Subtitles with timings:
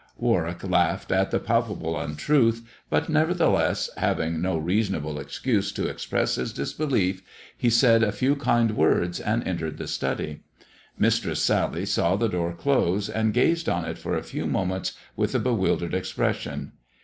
[0.17, 6.37] Warwick laughed at the palpable untruth, but neverthe less, having no reasonable excuse to express
[6.37, 7.21] his disbelief,
[7.55, 10.39] he said a few kind words, and entered the study.
[10.97, 15.35] Mistress Sal]y saw the door close, and gazed on it for a few moments with
[15.35, 16.71] a bewildered expression.